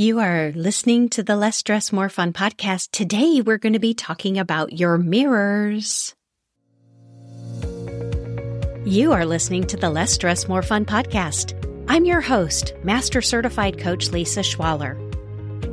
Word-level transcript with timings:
You 0.00 0.20
are 0.20 0.52
listening 0.54 1.08
to 1.08 1.24
the 1.24 1.34
Less 1.34 1.56
Stress, 1.56 1.92
More 1.92 2.08
Fun 2.08 2.32
podcast. 2.32 2.92
Today, 2.92 3.40
we're 3.40 3.58
going 3.58 3.72
to 3.72 3.80
be 3.80 3.94
talking 3.94 4.38
about 4.38 4.78
your 4.78 4.96
mirrors. 4.96 6.14
You 8.84 9.10
are 9.10 9.26
listening 9.26 9.64
to 9.64 9.76
the 9.76 9.90
Less 9.90 10.12
Stress, 10.12 10.46
More 10.46 10.62
Fun 10.62 10.84
podcast. 10.84 11.54
I'm 11.88 12.04
your 12.04 12.20
host, 12.20 12.74
Master 12.84 13.20
Certified 13.20 13.80
Coach 13.80 14.10
Lisa 14.10 14.42
Schwaller. 14.42 14.94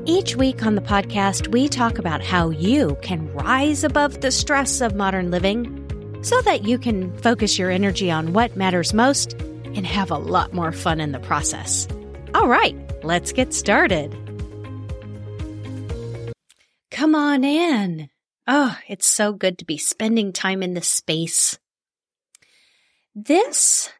Each 0.07 0.35
week 0.35 0.65
on 0.65 0.73
the 0.73 0.81
podcast, 0.81 1.49
we 1.49 1.69
talk 1.69 1.99
about 1.99 2.23
how 2.23 2.49
you 2.49 2.97
can 3.03 3.31
rise 3.31 3.83
above 3.83 4.21
the 4.21 4.31
stress 4.31 4.81
of 4.81 4.95
modern 4.95 5.29
living 5.29 6.23
so 6.23 6.41
that 6.41 6.63
you 6.63 6.79
can 6.79 7.15
focus 7.19 7.59
your 7.59 7.69
energy 7.69 8.09
on 8.09 8.33
what 8.33 8.57
matters 8.57 8.91
most 8.91 9.33
and 9.33 9.85
have 9.85 10.09
a 10.09 10.17
lot 10.17 10.51
more 10.51 10.71
fun 10.71 10.99
in 10.99 11.11
the 11.11 11.19
process. 11.19 11.87
All 12.33 12.47
right, 12.47 12.75
let's 13.05 13.31
get 13.31 13.53
started. 13.53 14.13
Come 16.91 17.15
on 17.15 17.43
in. 17.43 18.09
Oh, 18.47 18.77
it's 18.87 19.07
so 19.07 19.33
good 19.33 19.57
to 19.59 19.65
be 19.65 19.77
spending 19.77 20.31
time 20.31 20.63
in 20.63 20.73
this 20.73 20.87
space. 20.87 21.57
This 23.13 23.91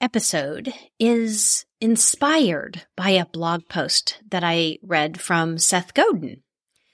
episode 0.00 0.72
is 0.98 1.64
inspired 1.80 2.82
by 2.96 3.10
a 3.10 3.26
blog 3.26 3.68
post 3.68 4.20
that 4.30 4.42
I 4.44 4.78
read 4.82 5.20
from 5.20 5.58
Seth 5.58 5.94
Godin. 5.94 6.42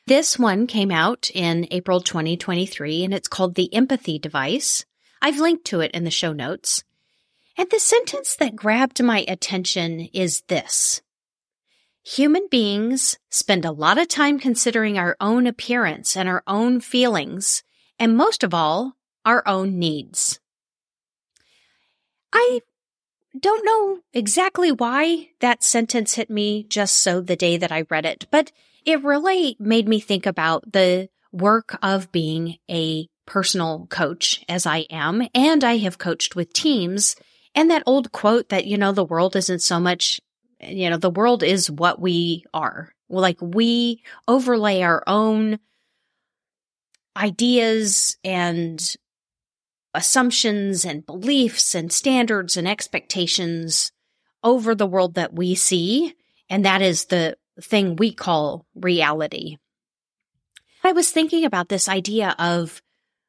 This 0.06 0.38
one 0.38 0.66
came 0.66 0.90
out 0.90 1.30
in 1.34 1.68
April 1.70 2.00
2023 2.00 3.04
and 3.04 3.12
it's 3.12 3.28
called 3.28 3.54
The 3.54 3.72
Empathy 3.74 4.18
Device. 4.18 4.86
I've 5.20 5.40
linked 5.40 5.66
to 5.66 5.80
it 5.80 5.90
in 5.92 6.04
the 6.04 6.10
show 6.10 6.32
notes. 6.32 6.84
And 7.56 7.68
the 7.70 7.80
sentence 7.80 8.36
that 8.36 8.56
grabbed 8.56 9.02
my 9.02 9.24
attention 9.26 10.08
is 10.12 10.42
this. 10.48 11.02
Human 12.12 12.48
beings 12.50 13.18
spend 13.28 13.66
a 13.66 13.70
lot 13.70 13.98
of 13.98 14.08
time 14.08 14.38
considering 14.38 14.96
our 14.96 15.14
own 15.20 15.46
appearance 15.46 16.16
and 16.16 16.26
our 16.26 16.42
own 16.46 16.80
feelings, 16.80 17.62
and 17.98 18.16
most 18.16 18.42
of 18.42 18.54
all, 18.54 18.96
our 19.26 19.46
own 19.46 19.78
needs. 19.78 20.40
I 22.32 22.62
don't 23.38 23.62
know 23.62 23.98
exactly 24.14 24.72
why 24.72 25.28
that 25.40 25.62
sentence 25.62 26.14
hit 26.14 26.30
me 26.30 26.64
just 26.64 26.96
so 26.96 27.20
the 27.20 27.36
day 27.36 27.58
that 27.58 27.70
I 27.70 27.84
read 27.90 28.06
it, 28.06 28.26
but 28.30 28.52
it 28.86 29.04
really 29.04 29.58
made 29.60 29.86
me 29.86 30.00
think 30.00 30.24
about 30.24 30.72
the 30.72 31.10
work 31.30 31.78
of 31.82 32.10
being 32.10 32.56
a 32.70 33.06
personal 33.26 33.86
coach 33.90 34.42
as 34.48 34.64
I 34.64 34.86
am, 34.88 35.28
and 35.34 35.62
I 35.62 35.76
have 35.76 35.98
coached 35.98 36.34
with 36.34 36.54
teams 36.54 37.16
and 37.54 37.70
that 37.70 37.82
old 37.84 38.12
quote 38.12 38.48
that, 38.48 38.66
you 38.66 38.78
know, 38.78 38.92
the 38.92 39.04
world 39.04 39.36
isn't 39.36 39.60
so 39.60 39.78
much, 39.78 40.22
you 40.60 40.90
know, 40.90 40.96
the 40.96 41.10
world 41.10 41.42
is 41.42 41.70
what 41.70 42.00
we 42.00 42.44
are. 42.52 42.92
Like 43.08 43.38
we 43.40 44.02
overlay 44.26 44.82
our 44.82 45.02
own 45.06 45.58
ideas 47.16 48.16
and 48.22 48.96
assumptions 49.94 50.84
and 50.84 51.04
beliefs 51.06 51.74
and 51.74 51.92
standards 51.92 52.56
and 52.56 52.68
expectations 52.68 53.90
over 54.44 54.74
the 54.74 54.86
world 54.86 55.14
that 55.14 55.32
we 55.32 55.54
see. 55.54 56.14
And 56.48 56.64
that 56.64 56.82
is 56.82 57.06
the 57.06 57.36
thing 57.60 57.96
we 57.96 58.12
call 58.12 58.66
reality. 58.74 59.56
I 60.84 60.92
was 60.92 61.10
thinking 61.10 61.44
about 61.44 61.68
this 61.68 61.88
idea 61.88 62.36
of 62.38 62.80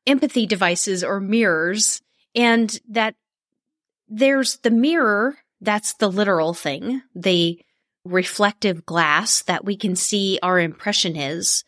empathy 0.05 0.45
devices 0.45 1.03
or 1.03 1.19
mirrors 1.19 2.01
and 2.35 2.79
that 2.89 3.15
there's 4.07 4.57
the 4.57 4.71
mirror. 4.71 5.37
That's 5.61 5.93
the 5.93 6.09
literal 6.09 6.53
thing, 6.53 7.01
the 7.15 7.59
reflective 8.05 8.85
glass 8.85 9.43
that 9.43 9.65
we 9.65 9.75
can 9.75 9.95
see 9.95 10.39
our 10.41 10.59
impression 10.59 11.15
is, 11.15 11.63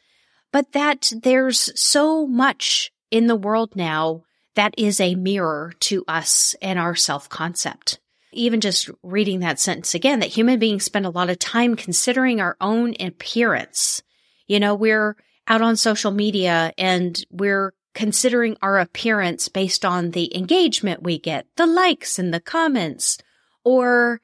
but 0.52 0.72
that 0.72 1.12
there's 1.22 1.70
so 1.80 2.26
much 2.26 2.92
in 3.10 3.28
the 3.28 3.36
world 3.36 3.76
now 3.76 4.24
that 4.56 4.74
is 4.78 5.00
a 5.00 5.16
mirror 5.16 5.74
to 5.80 6.04
us 6.08 6.56
and 6.62 6.80
our 6.80 6.96
self 6.96 7.30
concept. 7.30 8.00
Even 8.34 8.62
just 8.62 8.90
reading 9.04 9.42
that 9.42 9.60
sentence 9.60 9.94
again, 9.94 10.20
that 10.20 10.30
human 10.30 10.58
beings 10.58 10.86
spend 10.86 11.06
a 11.06 11.10
lot 11.10 11.30
of 11.30 11.38
time 11.38 11.76
considering 11.76 12.40
our 12.40 12.56
own 12.62 12.96
appearance. 13.00 14.02
You 14.48 14.60
know, 14.60 14.74
we're 14.74 15.18
out 15.48 15.62
on 15.62 15.76
social 15.76 16.12
media 16.12 16.72
and 16.78 17.22
we're 17.30 17.74
considering 17.94 18.56
our 18.62 18.80
appearance 18.80 19.50
based 19.50 19.84
on 19.84 20.12
the 20.12 20.36
engagement 20.36 21.04
we 21.04 21.20
get, 21.20 21.46
the 21.58 21.66
likes 21.66 22.18
and 22.18 22.34
the 22.34 22.40
comments, 22.40 23.18
or 23.64 24.22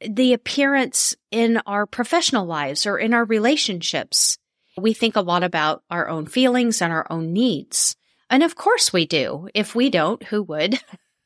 the 0.00 0.32
appearance 0.32 1.16
in 1.30 1.60
our 1.66 1.86
professional 1.86 2.46
lives 2.46 2.86
or 2.86 2.98
in 2.98 3.14
our 3.14 3.24
relationships. 3.24 4.38
We 4.76 4.92
think 4.92 5.16
a 5.16 5.22
lot 5.22 5.42
about 5.42 5.82
our 5.90 6.08
own 6.08 6.26
feelings 6.26 6.80
and 6.80 6.92
our 6.92 7.06
own 7.10 7.32
needs. 7.32 7.96
And 8.30 8.42
of 8.42 8.54
course 8.54 8.92
we 8.92 9.06
do. 9.06 9.48
If 9.54 9.74
we 9.74 9.90
don't, 9.90 10.22
who 10.24 10.42
would? 10.44 10.80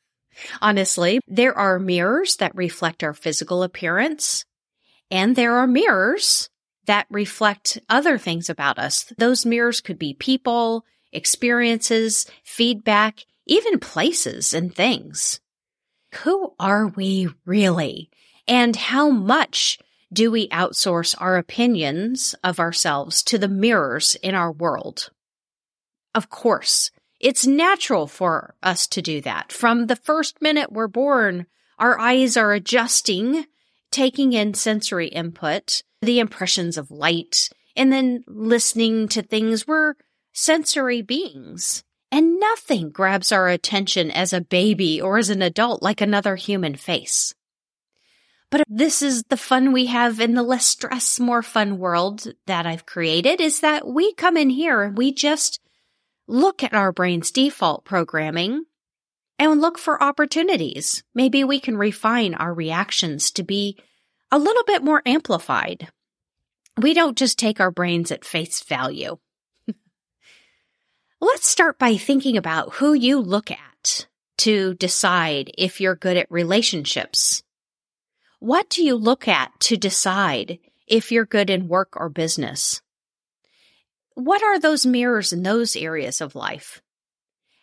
Honestly, 0.63 1.21
there 1.27 1.57
are 1.57 1.79
mirrors 1.79 2.37
that 2.37 2.55
reflect 2.55 3.05
our 3.05 3.13
physical 3.13 3.63
appearance 3.63 4.47
and 5.13 5.37
there 5.37 5.57
are 5.57 5.67
mirrors 5.67 6.49
that 6.87 7.07
reflect 7.11 7.79
other 7.91 8.17
things 8.17 8.49
about 8.49 8.79
us. 8.79 9.05
Those 9.19 9.45
mirrors 9.45 9.83
could 9.83 9.99
be 9.99 10.15
people, 10.15 10.87
experiences, 11.13 12.25
feedback, 12.43 13.27
even 13.47 13.79
places 13.79 14.55
and 14.55 14.75
things. 14.75 15.39
Who 16.17 16.55
are 16.59 16.89
we 16.89 17.29
really? 17.45 18.11
And 18.47 18.77
how 18.77 19.11
much 19.11 19.79
do 20.13 20.31
we 20.31 20.49
outsource 20.49 21.15
our 21.19 21.37
opinions 21.37 22.35
of 22.45 22.61
ourselves 22.61 23.23
to 23.25 23.39
the 23.39 23.49
mirrors 23.49 24.15
in 24.17 24.35
our 24.35 24.53
world? 24.53 25.11
Of 26.15 26.29
course, 26.29 26.91
it's 27.19 27.47
natural 27.47 28.07
for 28.07 28.55
us 28.63 28.87
to 28.89 29.01
do 29.01 29.21
that. 29.23 29.53
From 29.53 29.87
the 29.87 29.97
first 29.97 30.43
minute 30.43 30.73
we're 30.73 30.89
born, 30.89 31.47
our 31.79 31.99
eyes 31.99 32.37
are 32.37 32.53
adjusting, 32.53 33.47
taking 33.91 34.33
in 34.33 34.55
sensory 34.55 35.09
input, 35.09 35.83
the 36.03 36.19
impressions 36.19 36.77
of 36.77 36.91
light, 36.91 37.49
and 37.75 37.93
then 37.93 38.25
listening 38.27 39.09
to 39.09 39.23
things 39.23 39.67
we're 39.67 39.95
sensory 40.33 41.01
beings. 41.01 41.85
And 42.13 42.39
nothing 42.39 42.91
grabs 42.91 43.33
our 43.33 43.49
attention 43.49 44.11
as 44.11 44.35
a 44.35 44.43
baby 44.43 45.01
or 45.01 45.17
as 45.17 45.31
an 45.31 45.41
adult 45.41 45.83
like 45.83 46.03
another 46.03 46.37
human 46.37 46.77
face. 46.77 47.35
But 48.51 48.65
this 48.69 49.01
is 49.01 49.23
the 49.31 49.39
fun 49.39 49.73
we 49.73 49.87
have 49.87 50.21
in 50.21 50.35
the 50.35 50.43
less 50.43 50.67
stress, 50.67 51.19
more 51.19 51.43
fun 51.43 51.79
world 51.79 52.31
that 52.47 52.67
I've 52.67 52.85
created 52.85 53.41
is 53.41 53.61
that 53.61 53.87
we 53.89 54.13
come 54.13 54.37
in 54.37 54.51
here 54.51 54.83
and 54.83 54.95
we 54.95 55.15
just 55.15 55.59
look 56.29 56.63
at 56.63 56.75
our 56.75 56.93
brain's 56.93 57.31
default 57.31 57.87
programming 57.87 58.67
and 59.39 59.63
look 59.63 59.79
for 59.79 60.03
opportunities. 60.03 61.03
Maybe 61.15 61.45
we 61.45 61.61
can 61.61 61.79
refine 61.79 62.35
our 62.35 62.53
reactions 62.53 63.31
to 63.33 63.43
be 63.43 63.79
a 64.31 64.39
little 64.39 64.65
bit 64.65 64.85
more 64.85 65.01
amplified. 65.07 65.89
We 66.77 66.93
don't 66.93 67.17
just 67.17 67.39
take 67.39 67.59
our 67.59 67.71
brains 67.71 68.13
at 68.13 68.23
face 68.23 68.63
value. 68.63 69.17
Let's 71.25 71.47
start 71.47 71.79
by 71.79 71.99
thinking 71.99 72.37
about 72.37 72.73
who 72.73 72.95
you 72.95 73.21
look 73.21 73.53
at 73.53 74.09
to 74.39 74.75
decide 74.75 75.53
if 75.57 75.81
you're 75.81 75.95
good 75.95 76.17
at 76.17 76.27
relationships. 76.33 77.45
What 78.41 78.69
do 78.69 78.83
you 78.83 78.97
look 78.97 79.29
at 79.29 79.53
to 79.61 79.77
decide 79.77 80.59
if 80.89 81.13
you're 81.13 81.25
good 81.25 81.49
in 81.49 81.69
work 81.69 81.91
or 81.95 82.09
business? 82.09 82.83
What 84.15 84.43
are 84.43 84.59
those 84.59 84.85
mirrors 84.85 85.33
in 85.33 85.45
those 85.45 85.77
areas 85.77 86.21
of 86.21 86.35
life? 86.35 86.83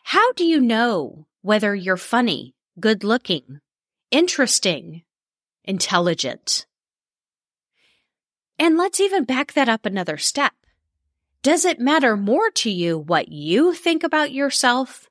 How 0.06 0.31
do 0.31 0.46
you 0.46 0.62
know 0.62 1.28
whether 1.42 1.75
you're 1.75 1.98
funny, 1.98 2.56
good 2.80 3.03
looking, 3.03 3.59
interesting, 4.09 5.03
intelligent? 5.66 6.66
And 8.58 8.78
let's 8.78 9.02
even 9.02 9.25
back 9.25 9.51
that 9.51 9.68
up 9.68 9.86
another 9.86 10.16
step. 10.16 10.54
Does 11.41 11.63
it 11.63 11.80
matter 11.80 12.18
more 12.18 12.51
to 12.56 12.69
you 12.69 12.97
what 12.97 13.30
you 13.30 13.74
think 13.74 14.03
about 14.03 14.33
yourself 14.33 15.09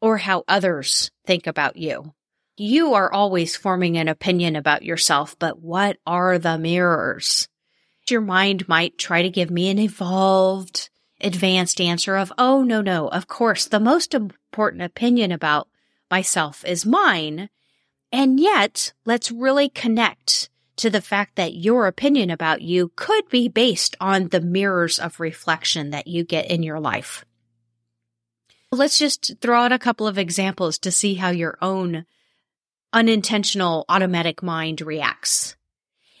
or 0.00 0.18
how 0.18 0.44
others 0.46 1.10
think 1.26 1.48
about 1.48 1.76
you? 1.76 2.14
You 2.56 2.94
are 2.94 3.12
always 3.12 3.56
forming 3.56 3.96
an 3.96 4.06
opinion 4.06 4.54
about 4.54 4.84
yourself, 4.84 5.36
but 5.36 5.60
what 5.60 5.96
are 6.06 6.38
the 6.38 6.58
mirrors? 6.58 7.48
Your 8.08 8.20
mind 8.20 8.68
might 8.68 8.98
try 8.98 9.22
to 9.22 9.30
give 9.30 9.50
me 9.50 9.68
an 9.68 9.80
evolved, 9.80 10.90
advanced 11.20 11.80
answer 11.80 12.14
of, 12.14 12.32
oh, 12.38 12.62
no, 12.62 12.80
no, 12.80 13.08
of 13.08 13.26
course, 13.26 13.66
the 13.66 13.80
most 13.80 14.14
important 14.14 14.82
opinion 14.82 15.32
about 15.32 15.68
myself 16.08 16.64
is 16.64 16.86
mine. 16.86 17.48
And 18.12 18.38
yet, 18.38 18.92
let's 19.04 19.32
really 19.32 19.70
connect 19.70 20.50
to 20.76 20.90
the 20.90 21.00
fact 21.00 21.36
that 21.36 21.54
your 21.54 21.86
opinion 21.86 22.30
about 22.30 22.62
you 22.62 22.92
could 22.96 23.28
be 23.28 23.48
based 23.48 23.96
on 24.00 24.28
the 24.28 24.40
mirrors 24.40 24.98
of 24.98 25.20
reflection 25.20 25.90
that 25.90 26.06
you 26.06 26.24
get 26.24 26.50
in 26.50 26.62
your 26.62 26.80
life. 26.80 27.24
Let's 28.72 28.98
just 28.98 29.34
throw 29.40 29.60
out 29.60 29.72
a 29.72 29.78
couple 29.78 30.06
of 30.06 30.18
examples 30.18 30.78
to 30.78 30.90
see 30.90 31.14
how 31.14 31.30
your 31.30 31.56
own 31.62 32.06
unintentional 32.92 33.84
automatic 33.88 34.42
mind 34.42 34.80
reacts. 34.80 35.56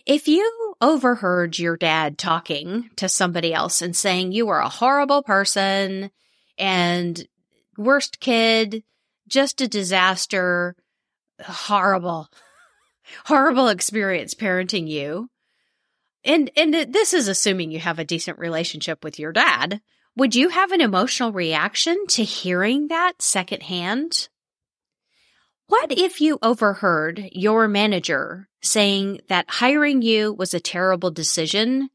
If 0.06 0.28
you 0.28 0.74
overheard 0.80 1.58
your 1.58 1.76
dad 1.76 2.18
talking 2.18 2.90
to 2.96 3.08
somebody 3.08 3.54
else 3.54 3.80
and 3.80 3.96
saying 3.96 4.32
you 4.32 4.48
are 4.50 4.60
a 4.60 4.68
horrible 4.68 5.22
person 5.22 6.10
and 6.58 7.26
worst 7.76 8.20
kid, 8.20 8.84
just 9.26 9.60
a 9.60 9.68
disaster, 9.68 10.76
horrible, 11.42 12.28
horrible 13.26 13.68
experience 13.68 14.34
parenting 14.34 14.88
you. 14.88 15.30
And 16.24 16.50
and 16.56 16.74
this 16.74 17.12
is 17.12 17.28
assuming 17.28 17.70
you 17.70 17.80
have 17.80 17.98
a 17.98 18.04
decent 18.04 18.38
relationship 18.38 19.04
with 19.04 19.18
your 19.18 19.32
dad. 19.32 19.80
Would 20.16 20.34
you 20.34 20.48
have 20.48 20.72
an 20.72 20.80
emotional 20.80 21.32
reaction 21.32 22.06
to 22.08 22.24
hearing 22.24 22.88
that 22.88 23.20
secondhand? 23.20 24.28
What 25.66 25.92
if 25.92 26.20
you 26.20 26.38
overheard 26.42 27.28
your 27.32 27.68
manager 27.68 28.48
saying 28.62 29.20
that 29.28 29.46
hiring 29.48 30.02
you 30.02 30.32
was 30.32 30.54
a 30.54 30.60
terrible 30.60 31.10
decision 31.10 31.90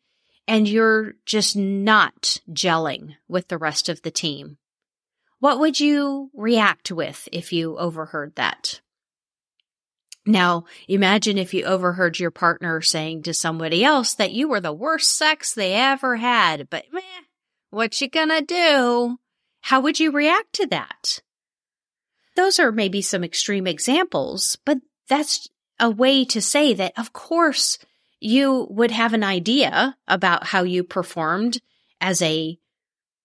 and 0.47 0.67
you're 0.67 1.13
just 1.25 1.55
not 1.55 2.38
gelling 2.51 3.15
with 3.27 3.47
the 3.47 3.57
rest 3.57 3.88
of 3.88 4.01
the 4.01 4.12
team? 4.12 4.57
What 5.39 5.59
would 5.59 5.79
you 5.79 6.29
react 6.33 6.91
with 6.91 7.29
if 7.31 7.53
you 7.53 7.77
overheard 7.77 8.35
that? 8.35 8.81
Now, 10.29 10.65
imagine 10.87 11.39
if 11.39 11.55
you 11.55 11.63
overheard 11.65 12.19
your 12.19 12.29
partner 12.29 12.81
saying 12.81 13.23
to 13.23 13.33
somebody 13.33 13.83
else 13.83 14.13
that 14.13 14.31
you 14.31 14.47
were 14.47 14.61
the 14.61 14.71
worst 14.71 15.17
sex 15.17 15.55
they 15.55 15.73
ever 15.73 16.17
had, 16.17 16.69
but 16.69 16.85
meh, 16.93 17.01
what 17.71 17.99
you 17.99 18.07
gonna 18.07 18.43
do? 18.43 19.17
How 19.61 19.79
would 19.81 19.99
you 19.99 20.11
react 20.11 20.53
to 20.53 20.67
that? 20.67 21.23
Those 22.35 22.59
are 22.59 22.71
maybe 22.71 23.01
some 23.01 23.23
extreme 23.23 23.65
examples, 23.65 24.55
but 24.65 24.77
that's 25.07 25.49
a 25.79 25.89
way 25.89 26.25
to 26.25 26.41
say 26.43 26.75
that, 26.75 26.93
of 26.95 27.11
course, 27.11 27.79
you 28.19 28.67
would 28.69 28.91
have 28.91 29.15
an 29.15 29.23
idea 29.23 29.97
about 30.07 30.45
how 30.45 30.61
you 30.61 30.83
performed 30.83 31.59
as 31.99 32.21
a 32.21 32.59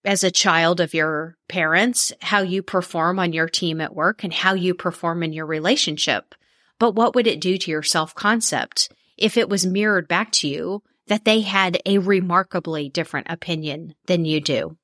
as 0.03 0.23
a 0.23 0.31
child 0.31 0.79
of 0.79 0.95
your 0.95 1.37
parents, 1.47 2.11
how 2.21 2.41
you 2.41 2.63
perform 2.63 3.19
on 3.19 3.31
your 3.31 3.47
team 3.47 3.79
at 3.79 3.93
work 3.93 4.23
and 4.23 4.33
how 4.33 4.55
you 4.55 4.73
perform 4.73 5.21
in 5.21 5.33
your 5.33 5.45
relationship. 5.45 6.33
But 6.79 6.95
what 6.95 7.15
would 7.15 7.27
it 7.27 7.41
do 7.41 7.57
to 7.57 7.71
your 7.71 7.83
self 7.83 8.13
concept 8.15 8.91
if 9.17 9.37
it 9.37 9.49
was 9.49 9.65
mirrored 9.65 10.07
back 10.07 10.31
to 10.33 10.47
you 10.47 10.83
that 11.07 11.25
they 11.25 11.41
had 11.41 11.79
a 11.85 11.99
remarkably 11.99 12.89
different 12.89 13.27
opinion 13.29 13.95
than 14.07 14.25
you 14.25 14.41
do? 14.41 14.77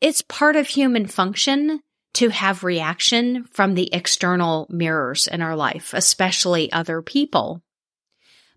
It's 0.00 0.22
part 0.22 0.56
of 0.56 0.68
human 0.68 1.06
function 1.06 1.80
to 2.14 2.28
have 2.30 2.64
reaction 2.64 3.44
from 3.44 3.74
the 3.74 3.92
external 3.92 4.66
mirrors 4.70 5.26
in 5.26 5.42
our 5.42 5.56
life, 5.56 5.92
especially 5.94 6.72
other 6.72 7.02
people. 7.02 7.62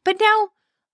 But 0.03 0.17
now 0.19 0.49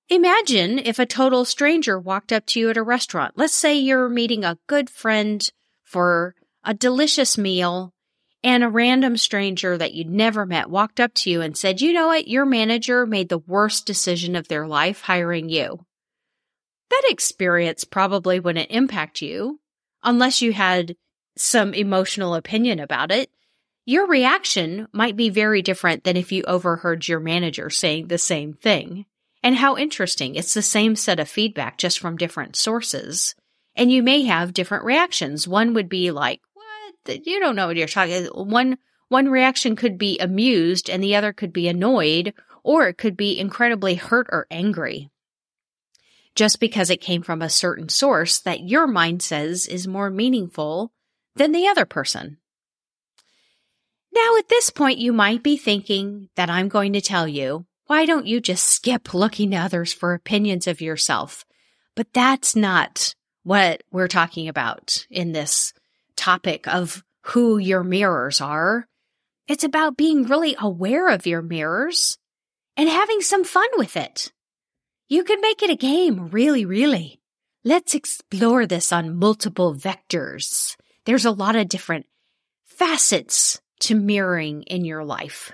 Imagine 0.09 0.77
if 0.77 0.99
a 0.99 1.05
total 1.07 1.45
stranger 1.45 1.99
walked 1.99 2.31
up 2.31 2.45
to 2.47 2.59
you 2.59 2.69
at 2.69 2.77
a 2.77 2.83
restaurant. 2.83 3.33
Let's 3.35 3.55
say 3.55 3.75
you're 3.75 4.07
meeting 4.07 4.43
a 4.43 4.59
good 4.67 4.87
friend 4.87 5.47
for 5.83 6.35
a 6.63 6.75
delicious 6.75 7.39
meal 7.39 7.91
and 8.45 8.63
a 8.63 8.69
random 8.69 9.17
stranger 9.17 9.75
that 9.75 9.95
you'd 9.95 10.07
never 10.07 10.45
met 10.45 10.69
walked 10.69 10.99
up 10.99 11.15
to 11.15 11.31
you 11.31 11.41
and 11.41 11.57
said, 11.57 11.81
you 11.81 11.91
know 11.91 12.07
what? 12.07 12.27
Your 12.27 12.45
manager 12.45 13.07
made 13.07 13.27
the 13.27 13.39
worst 13.39 13.87
decision 13.87 14.35
of 14.35 14.47
their 14.47 14.67
life 14.67 15.01
hiring 15.01 15.49
you. 15.49 15.83
That 16.91 17.01
experience 17.09 17.83
probably 17.85 18.39
wouldn't 18.39 18.69
impact 18.69 19.23
you 19.23 19.59
unless 20.03 20.43
you 20.43 20.53
had 20.53 20.95
some 21.35 21.73
emotional 21.73 22.35
opinion 22.35 22.79
about 22.79 23.11
it. 23.11 23.31
Your 23.83 24.05
reaction 24.05 24.87
might 24.93 25.15
be 25.15 25.29
very 25.29 25.63
different 25.63 26.03
than 26.03 26.15
if 26.15 26.31
you 26.31 26.43
overheard 26.43 27.07
your 27.07 27.19
manager 27.19 27.71
saying 27.71 28.07
the 28.07 28.19
same 28.19 28.53
thing. 28.53 29.07
And 29.41 29.55
how 29.55 29.75
interesting. 29.75 30.35
It's 30.35 30.53
the 30.53 30.61
same 30.61 30.95
set 30.95 31.19
of 31.19 31.27
feedback 31.27 31.79
just 31.79 31.97
from 31.97 32.15
different 32.15 32.55
sources. 32.55 33.33
And 33.75 33.91
you 33.91 34.03
may 34.03 34.21
have 34.25 34.53
different 34.53 34.85
reactions. 34.85 35.47
One 35.47 35.73
would 35.73 35.89
be 35.89 36.11
like? 36.11 36.41
You 37.07 37.39
don't 37.39 37.55
know 37.55 37.67
what 37.67 37.77
you're 37.77 37.87
talking. 37.87 38.25
One, 38.25 38.77
one 39.09 39.29
reaction 39.29 39.75
could 39.75 39.97
be 39.97 40.17
amused 40.19 40.89
and 40.89 41.03
the 41.03 41.15
other 41.15 41.33
could 41.33 41.53
be 41.53 41.67
annoyed 41.67 42.33
or 42.63 42.87
it 42.87 42.97
could 42.97 43.15
be 43.15 43.39
incredibly 43.39 43.95
hurt 43.95 44.27
or 44.31 44.47
angry. 44.49 45.11
Just 46.35 46.59
because 46.59 46.89
it 46.89 47.01
came 47.01 47.21
from 47.21 47.41
a 47.41 47.49
certain 47.49 47.89
source 47.89 48.39
that 48.39 48.67
your 48.67 48.87
mind 48.87 49.21
says 49.21 49.67
is 49.67 49.87
more 49.87 50.09
meaningful 50.09 50.91
than 51.35 51.51
the 51.51 51.67
other 51.67 51.85
person. 51.85 52.37
Now, 54.13 54.37
at 54.37 54.49
this 54.49 54.69
point, 54.69 54.97
you 54.97 55.13
might 55.13 55.43
be 55.43 55.57
thinking 55.57 56.29
that 56.35 56.49
I'm 56.49 56.69
going 56.69 56.93
to 56.93 57.01
tell 57.01 57.27
you 57.27 57.65
why 57.87 58.05
don't 58.05 58.25
you 58.25 58.41
just 58.41 58.65
skip 58.67 59.13
looking 59.13 59.51
to 59.51 59.57
others 59.57 59.93
for 59.93 60.13
opinions 60.13 60.65
of 60.65 60.81
yourself? 60.81 61.45
But 61.95 62.07
that's 62.13 62.55
not 62.55 63.13
what 63.43 63.83
we're 63.91 64.07
talking 64.07 64.47
about 64.47 65.05
in 65.11 65.33
this 65.33 65.71
topic 66.15 66.67
of 66.67 67.03
who 67.21 67.57
your 67.57 67.83
mirrors 67.83 68.41
are. 68.41 68.87
It's 69.47 69.63
about 69.63 69.97
being 69.97 70.23
really 70.23 70.55
aware 70.59 71.09
of 71.09 71.25
your 71.25 71.41
mirrors 71.41 72.17
and 72.77 72.89
having 72.89 73.21
some 73.21 73.43
fun 73.43 73.67
with 73.77 73.95
it. 73.97 74.31
You 75.07 75.23
can 75.23 75.39
make 75.41 75.61
it 75.61 75.69
a 75.69 75.75
game, 75.75 76.29
really, 76.29 76.65
really. 76.65 77.19
Let's 77.63 77.95
explore 77.95 78.65
this 78.65 78.91
on 78.91 79.17
multiple 79.17 79.73
vectors. 79.73 80.75
There's 81.05 81.25
a 81.25 81.31
lot 81.31 81.55
of 81.55 81.69
different 81.69 82.05
facets 82.65 83.61
to 83.81 83.95
mirroring 83.95 84.63
in 84.63 84.85
your 84.85 85.03
life. 85.03 85.51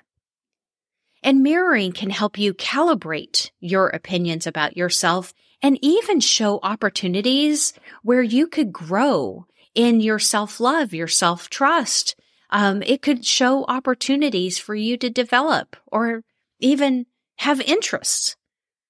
And 1.24 1.44
mirroring 1.44 1.92
can 1.92 2.10
help 2.10 2.38
you 2.38 2.54
calibrate 2.54 3.52
your 3.60 3.90
opinions 3.90 4.48
about 4.48 4.76
yourself 4.76 5.34
and 5.62 5.78
even 5.82 6.20
show 6.20 6.60
opportunities 6.64 7.74
where 8.04 8.24
you 8.24 8.48
could 8.48 8.74
grow 8.74 9.46
in 9.76 10.02
your 10.02 10.20
self 10.20 10.60
love, 10.60 10.94
your 10.94 11.08
self 11.08 11.50
trust. 11.50 12.16
Um, 12.50 12.84
it 12.84 13.02
could 13.02 13.26
show 13.26 13.66
opportunities 13.66 14.58
for 14.58 14.76
you 14.76 14.98
to 14.98 15.10
develop 15.10 15.78
or 15.88 16.24
even 16.60 17.06
have 17.38 17.62
interests. 17.62 18.36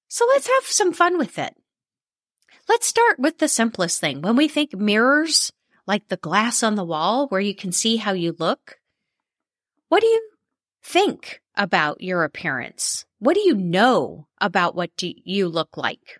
So 0.07 0.25
let's 0.27 0.47
have 0.47 0.63
some 0.63 0.93
fun 0.93 1.17
with 1.17 1.37
it. 1.37 1.55
Let's 2.67 2.87
start 2.87 3.19
with 3.19 3.37
the 3.37 3.47
simplest 3.47 3.99
thing. 3.99 4.21
When 4.21 4.35
we 4.35 4.47
think 4.47 4.73
mirrors, 4.73 5.51
like 5.85 6.07
the 6.07 6.17
glass 6.17 6.63
on 6.63 6.75
the 6.75 6.83
wall 6.83 7.27
where 7.27 7.41
you 7.41 7.55
can 7.55 7.71
see 7.71 7.97
how 7.97 8.13
you 8.13 8.35
look, 8.37 8.79
what 9.89 10.01
do 10.01 10.07
you 10.07 10.29
think 10.81 11.41
about 11.55 12.01
your 12.01 12.23
appearance? 12.23 13.05
What 13.19 13.35
do 13.35 13.41
you 13.41 13.55
know 13.55 14.27
about 14.39 14.75
what 14.75 14.95
do 14.97 15.13
you 15.23 15.47
look 15.47 15.77
like? 15.77 16.19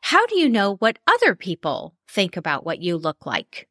How 0.00 0.26
do 0.26 0.38
you 0.38 0.48
know 0.48 0.76
what 0.76 0.98
other 1.06 1.34
people 1.34 1.94
think 2.10 2.36
about 2.36 2.64
what 2.64 2.82
you 2.82 2.96
look 2.96 3.24
like? 3.24 3.68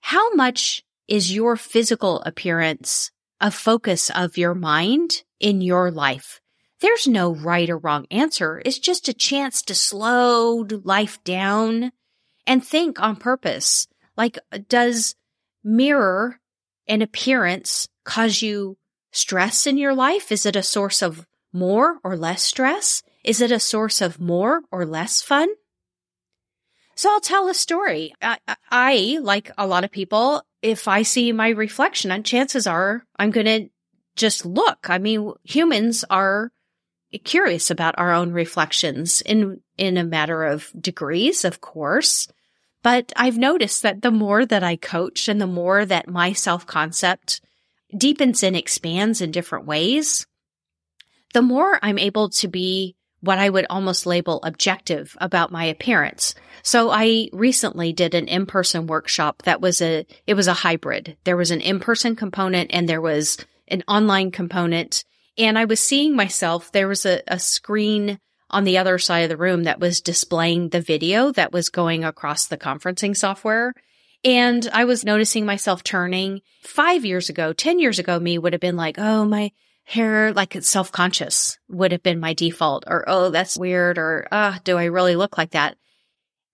How 0.00 0.32
much 0.34 0.84
is 1.06 1.34
your 1.34 1.56
physical 1.56 2.20
appearance 2.22 3.10
a 3.40 3.50
focus 3.50 4.10
of 4.10 4.36
your 4.36 4.54
mind 4.54 5.22
in 5.40 5.60
your 5.60 5.90
life? 5.90 6.40
There's 6.80 7.08
no 7.08 7.34
right 7.34 7.68
or 7.68 7.78
wrong 7.78 8.06
answer. 8.10 8.62
It's 8.64 8.78
just 8.78 9.08
a 9.08 9.14
chance 9.14 9.62
to 9.62 9.74
slow 9.74 10.66
life 10.84 11.22
down 11.24 11.92
and 12.46 12.64
think 12.64 13.00
on 13.00 13.16
purpose. 13.16 13.88
Like, 14.16 14.38
does 14.68 15.16
mirror 15.64 16.40
and 16.86 17.02
appearance 17.02 17.88
cause 18.04 18.42
you 18.42 18.78
stress 19.12 19.66
in 19.66 19.76
your 19.76 19.94
life? 19.94 20.30
Is 20.30 20.46
it 20.46 20.56
a 20.56 20.62
source 20.62 21.02
of 21.02 21.26
more 21.52 21.98
or 22.04 22.16
less 22.16 22.42
stress? 22.42 23.02
Is 23.24 23.40
it 23.40 23.50
a 23.50 23.60
source 23.60 24.00
of 24.00 24.20
more 24.20 24.62
or 24.70 24.86
less 24.86 25.20
fun? 25.20 25.48
So 26.98 27.12
I'll 27.12 27.20
tell 27.20 27.48
a 27.48 27.54
story. 27.54 28.12
I, 28.20 28.38
I, 28.72 29.18
like 29.22 29.52
a 29.56 29.68
lot 29.68 29.84
of 29.84 29.92
people, 29.92 30.42
if 30.62 30.88
I 30.88 31.02
see 31.02 31.30
my 31.30 31.50
reflection, 31.50 32.10
and 32.10 32.26
chances 32.26 32.66
are 32.66 33.04
I'm 33.16 33.30
going 33.30 33.46
to 33.46 33.68
just 34.16 34.44
look. 34.44 34.90
I 34.90 34.98
mean, 34.98 35.32
humans 35.44 36.04
are 36.10 36.50
curious 37.22 37.70
about 37.70 37.94
our 37.98 38.12
own 38.12 38.32
reflections 38.32 39.20
in, 39.20 39.60
in 39.76 39.96
a 39.96 40.02
matter 40.02 40.42
of 40.42 40.72
degrees, 40.76 41.44
of 41.44 41.60
course. 41.60 42.26
But 42.82 43.12
I've 43.14 43.38
noticed 43.38 43.82
that 43.82 44.02
the 44.02 44.10
more 44.10 44.44
that 44.44 44.64
I 44.64 44.74
coach 44.74 45.28
and 45.28 45.40
the 45.40 45.46
more 45.46 45.84
that 45.84 46.08
my 46.08 46.32
self 46.32 46.66
concept 46.66 47.40
deepens 47.96 48.42
and 48.42 48.56
expands 48.56 49.20
in 49.20 49.30
different 49.30 49.66
ways, 49.66 50.26
the 51.32 51.42
more 51.42 51.78
I'm 51.80 51.98
able 51.98 52.28
to 52.30 52.48
be 52.48 52.96
what 53.20 53.38
I 53.38 53.48
would 53.48 53.66
almost 53.68 54.06
label 54.06 54.40
objective 54.42 55.16
about 55.20 55.52
my 55.52 55.64
appearance. 55.64 56.34
So 56.62 56.90
I 56.90 57.28
recently 57.32 57.92
did 57.92 58.14
an 58.14 58.28
in-person 58.28 58.86
workshop 58.86 59.42
that 59.42 59.60
was 59.60 59.80
a, 59.82 60.06
it 60.26 60.34
was 60.34 60.46
a 60.46 60.52
hybrid. 60.52 61.16
There 61.24 61.36
was 61.36 61.50
an 61.50 61.60
in-person 61.60 62.16
component 62.16 62.70
and 62.72 62.88
there 62.88 63.00
was 63.00 63.38
an 63.68 63.82
online 63.88 64.30
component. 64.30 65.04
And 65.36 65.58
I 65.58 65.64
was 65.64 65.80
seeing 65.80 66.14
myself, 66.14 66.72
there 66.72 66.88
was 66.88 67.06
a, 67.06 67.22
a 67.26 67.38
screen 67.38 68.18
on 68.50 68.64
the 68.64 68.78
other 68.78 68.98
side 68.98 69.20
of 69.20 69.28
the 69.28 69.36
room 69.36 69.64
that 69.64 69.80
was 69.80 70.00
displaying 70.00 70.70
the 70.70 70.80
video 70.80 71.32
that 71.32 71.52
was 71.52 71.68
going 71.68 72.04
across 72.04 72.46
the 72.46 72.56
conferencing 72.56 73.16
software. 73.16 73.74
And 74.24 74.68
I 74.72 74.84
was 74.84 75.04
noticing 75.04 75.46
myself 75.46 75.84
turning 75.84 76.40
five 76.62 77.04
years 77.04 77.28
ago, 77.28 77.52
10 77.52 77.78
years 77.78 77.98
ago, 77.98 78.18
me 78.18 78.38
would 78.38 78.52
have 78.52 78.60
been 78.60 78.76
like, 78.76 78.98
Oh, 78.98 79.24
my, 79.24 79.52
hair 79.88 80.34
like 80.34 80.54
it's 80.54 80.68
self 80.68 80.92
conscious 80.92 81.58
would 81.68 81.92
have 81.92 82.02
been 82.02 82.20
my 82.20 82.34
default 82.34 82.84
or, 82.86 83.04
oh, 83.06 83.30
that's 83.30 83.56
weird 83.56 83.96
or, 83.96 84.28
ah, 84.30 84.56
uh, 84.56 84.58
do 84.62 84.76
I 84.76 84.84
really 84.84 85.16
look 85.16 85.38
like 85.38 85.52
that? 85.52 85.78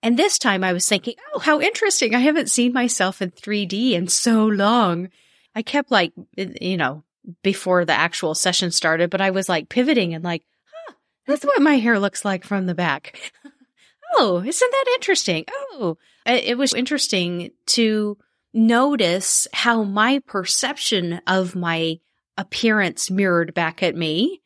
And 0.05 0.17
this 0.17 0.39
time 0.39 0.63
I 0.63 0.73
was 0.73 0.89
thinking, 0.89 1.15
oh, 1.33 1.41
how 1.41 1.61
interesting. 1.61 2.15
I 2.15 2.21
haven't 2.21 2.51
seen 2.51 2.73
myself 2.73 3.21
in 3.21 3.33
3D 3.33 3.93
in 3.93 4.07
so 4.07 4.47
long. 4.47 5.09
I 5.55 5.63
kept 5.63 5.91
like, 5.91 6.13
you 6.37 6.77
know, 6.77 7.03
before 7.43 7.85
the 7.85 7.93
actual 7.93 8.37
session 8.37 8.71
started, 8.71 9.11
but 9.11 9.21
I 9.21 9.31
was 9.31 9.49
like 9.49 9.69
pivoting 9.69 10.15
and 10.15 10.23
like, 10.23 10.45
huh, 10.73 10.95
that's 11.27 11.45
what 11.45 11.61
my 11.61 11.79
hair 11.79 11.99
looks 11.99 12.25
like 12.25 12.45
from 12.45 12.67
the 12.67 12.75
back. 12.75 13.33
oh, 14.15 14.45
isn't 14.47 14.71
that 14.71 14.93
interesting? 14.95 15.45
Oh, 15.49 15.99
it 16.25 16.57
was 16.57 16.73
interesting 16.73 17.51
to 17.67 18.17
notice 18.53 19.49
how 19.53 19.83
my 19.83 20.21
perception 20.21 21.21
of 21.27 21.57
my 21.57 21.99
appearance 22.37 23.11
mirrored 23.11 23.55
back 23.55 23.83
at 23.83 23.97
me 23.97 24.41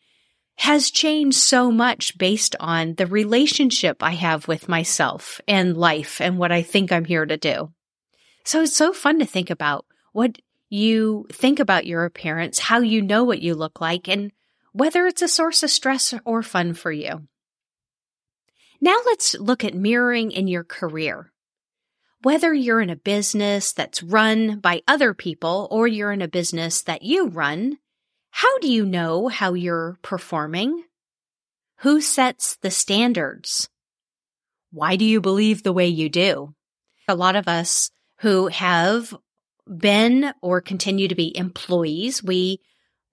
has 0.57 0.90
changed 0.90 1.38
so 1.38 1.71
much 1.71 2.18
based 2.18 2.57
on 2.59 2.95
the 2.95 3.07
relationship 3.07 4.02
I 4.02 4.11
have 4.11 4.49
with 4.49 4.68
myself 4.68 5.40
and 5.47 5.76
life 5.76 6.21
and 6.21 6.37
what 6.37 6.50
I 6.50 6.62
think 6.62 6.90
I'm 6.90 7.04
here 7.04 7.25
to 7.25 7.37
do. 7.37 7.73
So 8.45 8.62
it's 8.62 8.76
so 8.76 8.92
fun 8.92 9.21
to 9.21 9.26
think 9.26 9.50
about 9.50 9.87
what 10.12 10.38
you 10.68 11.26
think 11.30 11.61
about 11.61 11.87
your 11.87 12.04
appearance, 12.04 12.59
how 12.59 12.80
you 12.80 13.02
know 13.02 13.25
what 13.25 13.40
you 13.40 13.54
look 13.54 13.80
like, 13.80 14.09
and 14.09 14.33
whether 14.73 15.07
it's 15.07 15.23
a 15.23 15.28
source 15.28 15.62
of 15.62 15.71
stress 15.71 16.12
or 16.25 16.42
fun 16.42 16.75
for 16.75 16.90
you. 16.90 17.23
Now 18.80 18.97
let's 19.07 19.35
look 19.35 19.64
at 19.64 19.75
mirroring 19.75 20.30
in 20.33 20.49
your 20.49 20.64
career. 20.64 21.33
Whether 22.22 22.52
you're 22.52 22.80
in 22.80 22.90
a 22.90 22.96
business 22.96 23.72
that's 23.72 24.02
run 24.02 24.58
by 24.58 24.82
other 24.88 25.14
people 25.14 25.68
or 25.70 25.87
you're 25.87 26.10
in 26.10 26.20
a 26.20 26.28
business 26.28 26.82
that 26.82 27.02
you 27.02 27.28
run, 27.28 27.78
how 28.30 28.58
do 28.58 28.68
you 28.68 28.84
know 28.84 29.28
how 29.28 29.54
you're 29.54 29.98
performing? 30.02 30.82
Who 31.78 32.00
sets 32.00 32.56
the 32.56 32.72
standards? 32.72 33.68
Why 34.72 34.96
do 34.96 35.04
you 35.04 35.20
believe 35.20 35.62
the 35.62 35.72
way 35.72 35.87
you 35.87 36.08
do? 36.08 36.54
A 37.06 37.14
lot 37.14 37.37
of 37.37 37.46
us 37.46 37.92
who 38.18 38.48
have 38.48 39.14
been 39.68 40.32
or 40.42 40.60
continue 40.60 41.06
to 41.06 41.14
be 41.14 41.37
employees, 41.37 42.22
we 42.22 42.60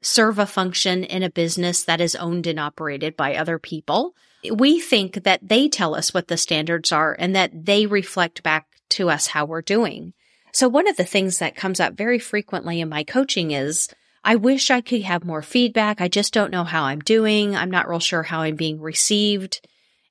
serve 0.01 0.39
a 0.39 0.47
function 0.47 1.03
in 1.03 1.21
a 1.21 1.29
business 1.29 1.83
that 1.83 2.01
is 2.01 2.15
owned 2.15 2.47
and 2.47 2.59
operated 2.59 3.15
by 3.15 3.35
other 3.35 3.59
people. 3.59 4.15
We 4.51 4.79
think 4.79 5.23
that 5.23 5.47
they 5.47 5.69
tell 5.69 5.93
us 5.93 6.11
what 6.11 6.27
the 6.27 6.37
standards 6.37 6.91
are 6.91 7.15
and 7.17 7.35
that 7.35 7.65
they 7.65 7.85
reflect 7.85 8.41
back 8.41 8.67
to 8.95 9.09
us 9.09 9.27
how 9.27 9.45
we're 9.45 9.61
doing. 9.61 10.13
So 10.51 10.67
one 10.69 10.87
of 10.87 10.97
the 10.97 11.03
things 11.03 11.39
that 11.39 11.55
comes 11.55 11.79
up 11.79 11.95
very 11.95 12.19
frequently 12.19 12.79
in 12.79 12.89
my 12.89 13.03
coaching 13.03 13.51
is 13.51 13.89
I 14.23 14.35
wish 14.37 14.71
I 14.71 14.81
could 14.81 15.03
have 15.03 15.23
more 15.23 15.41
feedback. 15.41 16.01
I 16.01 16.07
just 16.07 16.33
don't 16.33 16.51
know 16.51 16.63
how 16.63 16.83
I'm 16.83 17.01
doing. 17.01 17.55
I'm 17.55 17.69
not 17.69 17.87
real 17.87 17.99
sure 17.99 18.23
how 18.23 18.41
I'm 18.41 18.55
being 18.55 18.81
received. 18.81 19.61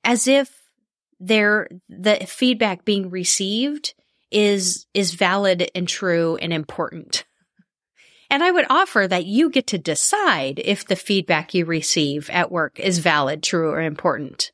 As 0.03 0.27
if 0.27 0.49
there, 1.19 1.67
the 1.89 2.25
feedback 2.27 2.85
being 2.85 3.09
received 3.09 3.93
is, 4.31 4.85
is 4.93 5.15
valid 5.15 5.69
and 5.73 5.87
true 5.87 6.37
and 6.37 6.53
important. 6.53 7.25
And 8.29 8.43
I 8.43 8.51
would 8.51 8.65
offer 8.69 9.07
that 9.07 9.25
you 9.25 9.49
get 9.49 9.67
to 9.67 9.77
decide 9.77 10.61
if 10.63 10.85
the 10.85 10.95
feedback 10.95 11.53
you 11.53 11.65
receive 11.65 12.29
at 12.29 12.51
work 12.51 12.79
is 12.79 12.99
valid, 12.99 13.43
true, 13.43 13.69
or 13.71 13.81
important. 13.81 14.51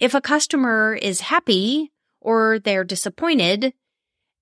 If 0.00 0.14
a 0.14 0.20
customer 0.20 0.98
is 1.00 1.20
happy 1.20 1.92
or 2.26 2.58
they're 2.58 2.82
disappointed, 2.82 3.72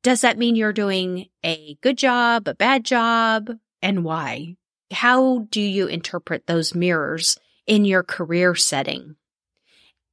does 0.02 0.22
that 0.22 0.38
mean 0.38 0.56
you're 0.56 0.72
doing 0.72 1.26
a 1.44 1.76
good 1.82 1.98
job, 1.98 2.48
a 2.48 2.54
bad 2.54 2.82
job, 2.82 3.50
and 3.82 4.02
why? 4.02 4.56
How 4.90 5.46
do 5.50 5.60
you 5.60 5.86
interpret 5.86 6.46
those 6.46 6.74
mirrors 6.74 7.38
in 7.66 7.84
your 7.84 8.02
career 8.02 8.54
setting? 8.54 9.16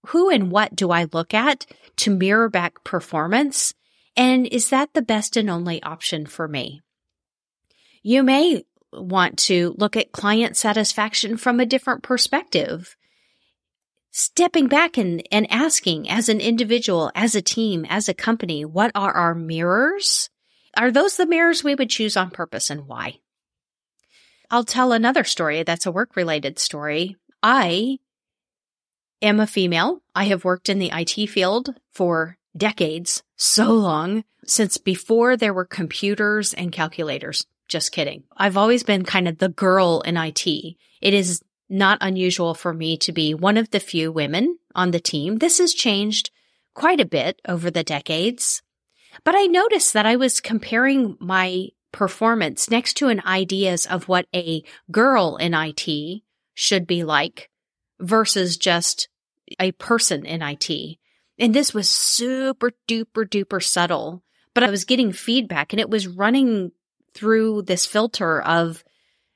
Who 0.07 0.29
and 0.29 0.51
what 0.51 0.75
do 0.75 0.91
I 0.91 1.07
look 1.13 1.33
at 1.33 1.65
to 1.97 2.11
mirror 2.13 2.49
back 2.49 2.83
performance? 2.83 3.73
And 4.17 4.45
is 4.47 4.69
that 4.69 4.93
the 4.93 5.01
best 5.01 5.37
and 5.37 5.49
only 5.49 5.81
option 5.81 6.25
for 6.25 6.49
me? 6.49 6.81
You 8.03 8.21
may 8.21 8.65
want 8.91 9.37
to 9.39 9.75
look 9.77 9.95
at 9.95 10.11
client 10.11 10.57
satisfaction 10.57 11.37
from 11.37 11.61
a 11.61 11.65
different 11.65 12.03
perspective. 12.03 12.97
Stepping 14.13 14.67
back 14.67 14.97
and, 14.97 15.25
and 15.31 15.49
asking 15.49 16.09
as 16.09 16.27
an 16.27 16.41
individual, 16.41 17.11
as 17.15 17.33
a 17.33 17.41
team, 17.41 17.85
as 17.89 18.09
a 18.09 18.13
company, 18.13 18.65
what 18.65 18.91
are 18.93 19.13
our 19.13 19.33
mirrors? 19.33 20.29
Are 20.75 20.91
those 20.91 21.15
the 21.15 21.25
mirrors 21.25 21.63
we 21.63 21.75
would 21.75 21.89
choose 21.89 22.17
on 22.17 22.29
purpose 22.29 22.69
and 22.69 22.87
why? 22.87 23.19
I'll 24.49 24.65
tell 24.65 24.91
another 24.91 25.23
story 25.23 25.63
that's 25.63 25.85
a 25.85 25.93
work 25.93 26.17
related 26.17 26.59
story. 26.59 27.15
I 27.41 27.99
am 29.21 29.39
a 29.39 29.47
female. 29.47 30.01
I 30.13 30.25
have 30.25 30.43
worked 30.43 30.67
in 30.67 30.79
the 30.79 30.91
IT 30.93 31.27
field 31.29 31.73
for 31.93 32.37
decades, 32.55 33.23
so 33.37 33.71
long, 33.71 34.25
since 34.45 34.77
before 34.77 35.37
there 35.37 35.53
were 35.53 35.63
computers 35.63 36.53
and 36.53 36.73
calculators. 36.73 37.45
Just 37.69 37.93
kidding. 37.93 38.23
I've 38.35 38.57
always 38.57 38.83
been 38.83 39.05
kind 39.05 39.29
of 39.29 39.37
the 39.37 39.47
girl 39.47 40.01
in 40.01 40.17
IT. 40.17 40.45
It 40.45 41.13
is 41.13 41.41
not 41.71 41.97
unusual 42.01 42.53
for 42.53 42.73
me 42.73 42.97
to 42.97 43.11
be 43.11 43.33
one 43.33 43.57
of 43.57 43.71
the 43.71 43.79
few 43.79 44.11
women 44.11 44.59
on 44.75 44.91
the 44.91 44.99
team. 44.99 45.37
This 45.37 45.57
has 45.57 45.73
changed 45.73 46.29
quite 46.73 46.99
a 46.99 47.05
bit 47.05 47.41
over 47.47 47.71
the 47.71 47.83
decades. 47.83 48.61
But 49.23 49.35
I 49.35 49.45
noticed 49.45 49.93
that 49.93 50.05
I 50.05 50.15
was 50.15 50.39
comparing 50.39 51.17
my 51.19 51.69
performance 51.91 52.69
next 52.69 52.95
to 52.95 53.09
an 53.09 53.21
ideas 53.25 53.85
of 53.85 54.07
what 54.07 54.27
a 54.35 54.63
girl 54.91 55.37
in 55.37 55.53
IT 55.53 56.21
should 56.53 56.87
be 56.87 57.03
like 57.03 57.49
versus 57.99 58.57
just 58.57 59.09
a 59.59 59.71
person 59.73 60.25
in 60.25 60.41
IT. 60.41 60.97
And 61.37 61.53
this 61.53 61.73
was 61.73 61.89
super 61.89 62.71
duper 62.87 63.25
duper 63.27 63.63
subtle, 63.63 64.23
but 64.53 64.63
I 64.63 64.69
was 64.69 64.85
getting 64.85 65.11
feedback 65.11 65.73
and 65.73 65.79
it 65.79 65.89
was 65.89 66.07
running 66.07 66.71
through 67.13 67.63
this 67.63 67.85
filter 67.85 68.41
of, 68.41 68.83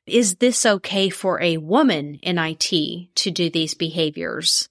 is 0.05 0.35
this 0.35 0.65
okay 0.65 1.09
for 1.09 1.41
a 1.41 1.57
woman 1.57 2.15
in 2.21 2.37
IT 2.37 3.15
to 3.15 3.31
do 3.31 3.49
these 3.49 3.73
behaviors? 3.73 4.69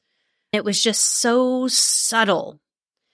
It 0.52 0.64
was 0.64 0.82
just 0.82 1.02
so 1.02 1.66
subtle. 1.68 2.60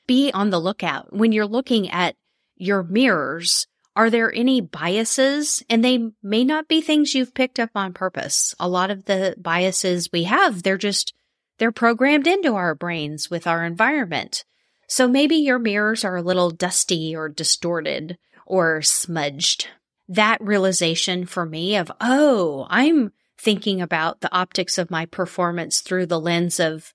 Be 0.06 0.30
on 0.32 0.50
the 0.50 0.60
lookout 0.60 1.12
when 1.12 1.32
you're 1.32 1.46
looking 1.46 1.90
at 1.90 2.16
your 2.56 2.82
mirrors 2.82 3.66
are 3.96 4.10
there 4.10 4.32
any 4.32 4.60
biases? 4.60 5.62
And 5.68 5.84
they 5.84 6.10
may 6.22 6.44
not 6.44 6.68
be 6.68 6.80
things 6.80 7.14
you've 7.14 7.34
picked 7.34 7.58
up 7.58 7.70
on 7.74 7.92
purpose. 7.92 8.54
A 8.60 8.68
lot 8.68 8.90
of 8.90 9.04
the 9.04 9.34
biases 9.38 10.08
we 10.12 10.24
have, 10.24 10.62
they're 10.62 10.78
just, 10.78 11.12
they're 11.58 11.72
programmed 11.72 12.26
into 12.26 12.54
our 12.54 12.74
brains 12.74 13.30
with 13.30 13.46
our 13.46 13.64
environment. 13.64 14.44
So 14.86 15.08
maybe 15.08 15.36
your 15.36 15.58
mirrors 15.58 16.04
are 16.04 16.16
a 16.16 16.22
little 16.22 16.50
dusty 16.50 17.14
or 17.14 17.28
distorted 17.28 18.16
or 18.46 18.80
smudged. 18.82 19.68
That 20.10 20.40
realization 20.40 21.24
for 21.24 21.46
me 21.46 21.76
of, 21.76 21.90
oh, 22.00 22.66
I'm 22.68 23.12
thinking 23.38 23.80
about 23.80 24.20
the 24.20 24.34
optics 24.34 24.76
of 24.76 24.90
my 24.90 25.06
performance 25.06 25.80
through 25.80 26.06
the 26.06 26.20
lens 26.20 26.60
of 26.60 26.92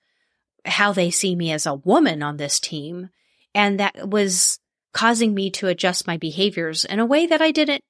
how 0.66 0.92
they 0.92 1.10
see 1.10 1.36
me 1.36 1.52
as 1.52 1.66
a 1.66 1.76
woman 1.76 2.22
on 2.22 2.38
this 2.38 2.60
team. 2.60 3.10
And 3.54 3.80
that 3.80 4.10
was 4.10 4.60
causing 4.94 5.34
me 5.34 5.50
to 5.52 5.68
adjust 5.68 6.08
my 6.08 6.18
behaviors 6.18 6.86
in 6.86 7.00
a 7.00 7.06
way 7.06 7.26
that 7.26 7.42
I 7.42 7.52
didn't 7.52 7.82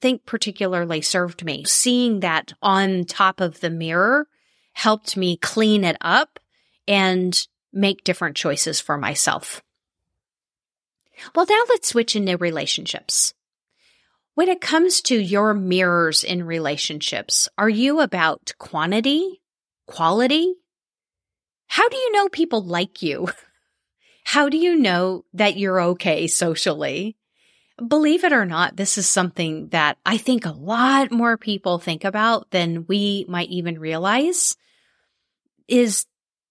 think 0.00 0.24
particularly 0.26 1.00
served 1.00 1.44
me. 1.44 1.64
Seeing 1.64 2.20
that 2.20 2.52
on 2.62 3.04
top 3.04 3.40
of 3.40 3.60
the 3.60 3.70
mirror 3.70 4.26
helped 4.72 5.16
me 5.16 5.36
clean 5.36 5.84
it 5.84 5.96
up 6.00 6.38
and 6.86 7.46
make 7.72 8.04
different 8.04 8.36
choices 8.36 8.80
for 8.80 8.96
myself. 8.96 9.62
Well, 11.34 11.46
now 11.48 11.62
let's 11.68 11.88
switch 11.88 12.16
into 12.16 12.36
relationships. 12.36 13.34
When 14.34 14.48
it 14.48 14.62
comes 14.62 15.02
to 15.02 15.18
your 15.18 15.52
mirrors 15.52 16.24
in 16.24 16.44
relationships, 16.44 17.50
are 17.58 17.68
you 17.68 18.00
about 18.00 18.52
quantity, 18.58 19.42
quality? 19.86 20.54
How 21.66 21.86
do 21.90 21.98
you 21.98 22.12
know 22.12 22.30
people 22.30 22.64
like 22.64 23.02
you? 23.02 23.28
How 24.24 24.48
do 24.48 24.56
you 24.56 24.76
know 24.76 25.26
that 25.34 25.58
you're 25.58 25.82
okay 25.82 26.26
socially? 26.28 27.18
Believe 27.86 28.24
it 28.24 28.32
or 28.32 28.46
not, 28.46 28.76
this 28.76 28.96
is 28.96 29.06
something 29.06 29.68
that 29.68 29.98
I 30.06 30.16
think 30.16 30.46
a 30.46 30.52
lot 30.52 31.10
more 31.10 31.36
people 31.36 31.78
think 31.78 32.02
about 32.02 32.50
than 32.52 32.86
we 32.88 33.26
might 33.28 33.50
even 33.50 33.78
realize 33.78 34.56
is 35.68 36.06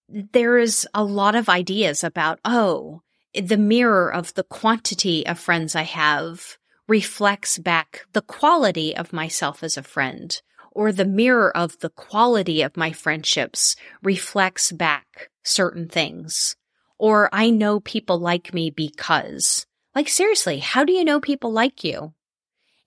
there 0.07 0.59
is 0.59 0.87
a 0.93 1.03
lot 1.03 1.33
of 1.33 1.49
ideas 1.49 2.03
about, 2.03 2.39
oh, 2.45 3.01
the 3.33 3.57
mirror 3.57 4.13
of 4.13 4.35
the 4.35 4.43
quantity 4.43 5.25
of 5.25 5.39
friends 5.39 5.75
I 5.75 5.83
have 5.83 6.57
reflects 6.87 7.57
back 7.57 8.05
the 8.13 8.21
quality 8.21 8.95
of 8.95 9.13
myself 9.13 9.63
as 9.63 9.77
a 9.77 9.83
friend, 9.83 10.41
or 10.71 10.91
the 10.91 11.05
mirror 11.05 11.55
of 11.55 11.79
the 11.79 11.89
quality 11.89 12.61
of 12.61 12.77
my 12.77 12.91
friendships 12.91 13.75
reflects 14.01 14.71
back 14.71 15.29
certain 15.43 15.87
things 15.87 16.55
or 17.01 17.29
I 17.33 17.49
know 17.49 17.79
people 17.79 18.19
like 18.19 18.53
me 18.53 18.69
because. 18.69 19.65
Like, 19.95 20.07
seriously, 20.07 20.59
how 20.59 20.83
do 20.83 20.93
you 20.93 21.03
know 21.03 21.19
people 21.19 21.51
like 21.51 21.83
you? 21.83 22.13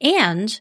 And 0.00 0.60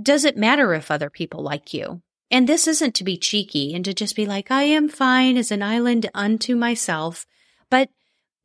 does 0.00 0.24
it 0.24 0.36
matter 0.36 0.72
if 0.72 0.88
other 0.88 1.10
people 1.10 1.42
like 1.42 1.74
you? 1.74 2.00
And 2.30 2.48
this 2.48 2.68
isn't 2.68 2.94
to 2.94 3.02
be 3.02 3.16
cheeky 3.16 3.74
and 3.74 3.84
to 3.84 3.92
just 3.92 4.14
be 4.14 4.24
like, 4.24 4.52
I 4.52 4.62
am 4.62 4.88
fine 4.88 5.36
as 5.36 5.50
an 5.50 5.64
island 5.64 6.08
unto 6.14 6.54
myself, 6.54 7.26
but 7.70 7.88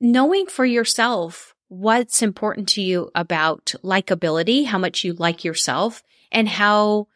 knowing 0.01 0.47
for 0.47 0.65
yourself 0.65 1.52
what's 1.73 2.21
important 2.21 2.69
to 2.69 2.81
you 2.81 3.09
about 3.15 3.73
likability, 3.83 4.65
how 4.65 4.77
much 4.77 5.03
you 5.03 5.13
like 5.13 5.43
yourself 5.43 6.03
and 6.31 6.47
how 6.47 7.07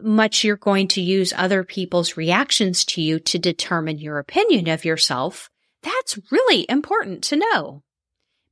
much 0.00 0.44
you're 0.44 0.56
going 0.56 0.86
to 0.86 1.00
use 1.00 1.32
other 1.36 1.64
people's 1.64 2.16
reactions 2.16 2.84
to 2.84 3.02
you 3.02 3.18
to 3.18 3.38
determine 3.38 3.98
your 3.98 4.18
opinion 4.18 4.68
of 4.68 4.84
yourself. 4.84 5.50
That's 5.82 6.18
really 6.30 6.64
important 6.68 7.24
to 7.24 7.36
know. 7.36 7.82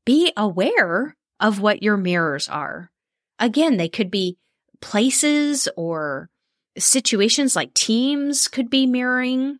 Be 0.04 0.32
aware 0.36 1.16
of 1.38 1.60
what 1.60 1.82
your 1.82 1.96
mirrors 1.96 2.48
are. 2.48 2.90
Again, 3.38 3.76
they 3.76 3.88
could 3.88 4.10
be 4.10 4.38
places 4.80 5.68
or 5.76 6.28
situations 6.76 7.54
like 7.54 7.72
teams 7.72 8.48
could 8.48 8.68
be 8.68 8.86
mirroring, 8.86 9.58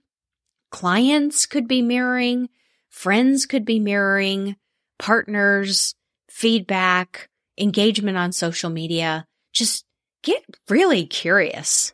clients 0.71 1.47
could 1.47 1.69
be 1.69 1.81
mirroring, 1.81 2.49
friends 2.89 3.47
could 3.47 3.65
be 3.65 3.79
mirroring, 3.79 4.57
partners, 4.99 5.95
feedback, 6.29 7.29
engagement 7.59 8.17
on 8.17 8.33
social 8.33 8.71
media. 8.71 9.27
Just 9.53 9.85
get 10.23 10.45
really 10.69 11.07
curious. 11.07 11.93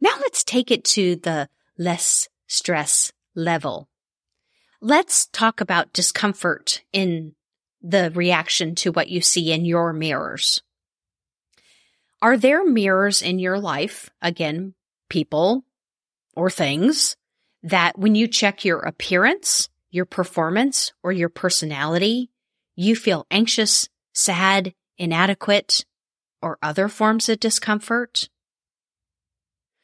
Now 0.00 0.14
let's 0.20 0.44
take 0.44 0.70
it 0.70 0.84
to 0.84 1.16
the 1.16 1.48
less 1.78 2.28
stress 2.46 3.12
level. 3.34 3.88
Let's 4.80 5.26
talk 5.26 5.60
about 5.60 5.92
discomfort 5.92 6.82
in 6.92 7.34
the 7.82 8.10
reaction 8.14 8.74
to 8.76 8.92
what 8.92 9.08
you 9.08 9.20
see 9.20 9.52
in 9.52 9.64
your 9.64 9.92
mirrors. 9.92 10.62
Are 12.22 12.36
there 12.36 12.64
mirrors 12.64 13.20
in 13.20 13.38
your 13.38 13.58
life, 13.58 14.08
again, 14.22 14.74
people 15.10 15.64
or 16.34 16.50
things, 16.50 17.16
that 17.62 17.98
when 17.98 18.14
you 18.14 18.28
check 18.28 18.64
your 18.64 18.80
appearance, 18.80 19.68
your 19.90 20.04
performance, 20.04 20.92
or 21.02 21.12
your 21.12 21.28
personality, 21.28 22.30
you 22.76 22.96
feel 22.96 23.26
anxious, 23.30 23.88
sad, 24.12 24.74
inadequate, 24.98 25.84
or 26.42 26.58
other 26.62 26.88
forms 26.88 27.28
of 27.28 27.40
discomfort? 27.40 28.28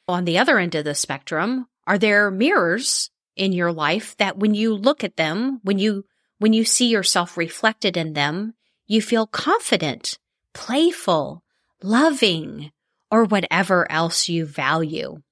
On 0.09 0.25
the 0.25 0.39
other 0.39 0.59
end 0.59 0.75
of 0.75 0.85
the 0.85 0.95
spectrum, 0.95 1.67
are 1.87 1.99
there 1.99 2.31
mirrors 2.31 3.11
in 3.37 3.53
your 3.53 3.73
life 3.73 4.17
that 4.19 4.37
when 4.37 4.55
you 4.55 4.75
look 4.75 5.05
at 5.05 5.17
them, 5.17 5.61
when 5.63 5.79
you 5.79 6.05
when 6.39 6.53
you 6.53 6.65
see 6.65 6.89
yourself 6.89 7.37
reflected 7.37 7.97
in 7.97 8.15
them, 8.15 8.55
you 8.87 9.03
feel 9.03 9.27
confident, 9.27 10.19
playful, 10.55 11.43
loving, 11.83 12.73
or 13.11 13.25
whatever 13.25 13.91
else 13.91 14.29
you 14.29 14.47
value. 14.47 15.23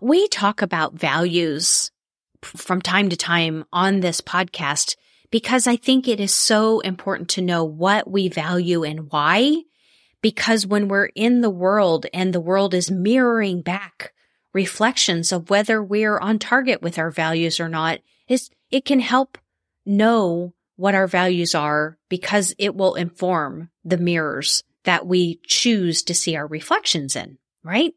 We 0.00 0.28
talk 0.28 0.62
about 0.62 0.94
values 0.94 1.90
from 2.42 2.82
time 2.82 3.08
to 3.08 3.16
time 3.16 3.64
on 3.72 4.00
this 4.00 4.20
podcast 4.20 4.96
because 5.32 5.66
I 5.66 5.76
think 5.76 6.06
it 6.06 6.20
is 6.20 6.32
so 6.32 6.80
important 6.80 7.30
to 7.30 7.42
know 7.42 7.64
what 7.64 8.08
we 8.08 8.28
value 8.28 8.84
and 8.84 9.10
why. 9.10 9.62
Because 10.20 10.64
when 10.64 10.86
we're 10.86 11.06
in 11.06 11.40
the 11.40 11.50
world 11.50 12.06
and 12.14 12.32
the 12.32 12.40
world 12.40 12.74
is 12.74 12.90
mirroring 12.90 13.62
back 13.62 14.12
reflections 14.52 15.32
of 15.32 15.50
whether 15.50 15.82
we're 15.82 16.18
on 16.18 16.38
target 16.38 16.82
with 16.82 16.98
our 16.98 17.10
values 17.10 17.58
or 17.58 17.68
not, 17.68 17.98
is 18.28 18.50
it 18.70 18.84
can 18.84 19.00
help 19.00 19.38
know 19.86 20.52
what 20.76 20.94
our 20.94 21.06
values 21.06 21.54
are 21.54 21.96
because 22.10 22.54
it 22.58 22.76
will 22.76 22.94
inform 22.94 23.70
the 23.84 23.98
mirrors 23.98 24.62
that 24.84 25.06
we 25.06 25.40
choose 25.46 26.02
to 26.02 26.14
see 26.14 26.36
our 26.36 26.46
reflections 26.46 27.16
in, 27.16 27.38
right? 27.64 27.94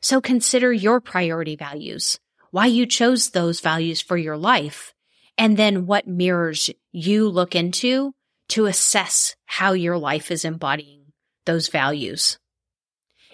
So 0.00 0.20
consider 0.22 0.72
your 0.72 1.00
priority 1.00 1.56
values, 1.56 2.18
why 2.50 2.66
you 2.66 2.86
chose 2.86 3.30
those 3.30 3.60
values 3.60 4.00
for 4.00 4.16
your 4.16 4.38
life, 4.38 4.94
and 5.40 5.56
then 5.56 5.86
what 5.86 6.06
mirrors 6.06 6.68
you 6.92 7.26
look 7.26 7.56
into 7.56 8.14
to 8.50 8.66
assess 8.66 9.36
how 9.46 9.72
your 9.72 9.96
life 9.96 10.30
is 10.30 10.44
embodying 10.44 11.14
those 11.46 11.68
values. 11.68 12.38